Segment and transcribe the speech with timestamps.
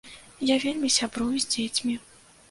[0.49, 1.95] Я вельмі сябрую з дзецьмі.